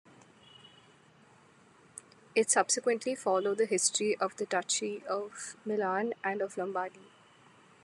It 2.33 2.49
subsequently 2.49 3.13
followed 3.13 3.59
the 3.59 3.67
history 3.67 4.17
of 4.17 4.35
the 4.37 4.47
Duchy 4.47 5.03
of 5.05 5.55
Milan 5.63 6.15
and 6.23 6.41
of 6.41 6.57
Lombardy. 6.57 7.11